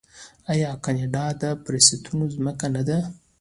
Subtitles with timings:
[0.51, 2.97] آیا کاناډا د فرصتونو ځمکه نه ده؟